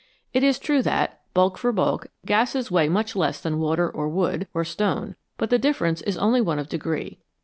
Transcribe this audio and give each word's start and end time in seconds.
It 0.33 0.41
is 0.41 0.57
true 0.57 0.81
that, 0.81 1.19
bulk 1.35 1.59
for 1.59 1.71
bulk, 1.71 2.07
gases 2.25 2.71
weigh 2.71 2.89
much 2.89 3.15
less 3.15 3.39
than 3.39 3.59
water, 3.59 3.87
or 3.87 4.09
wood, 4.09 4.47
or 4.51 4.63
stone, 4.65 5.15
but 5.37 5.51
the 5.51 5.59
difference 5.59 6.01
is 6.01 6.17
only 6.17 6.41
one 6.41 6.57
of 6.57 6.67
degree. 6.67 7.19